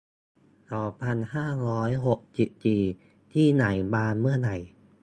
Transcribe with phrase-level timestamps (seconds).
[0.71, 2.83] สองพันห้าร้อยหกสิบสี่
[3.33, 4.49] ที่ไหนบานเมื่อไร